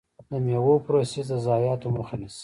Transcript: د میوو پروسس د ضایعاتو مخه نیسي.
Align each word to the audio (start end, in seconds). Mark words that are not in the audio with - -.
د 0.29 0.31
میوو 0.45 0.75
پروسس 0.85 1.27
د 1.31 1.33
ضایعاتو 1.45 1.87
مخه 1.97 2.15
نیسي. 2.21 2.39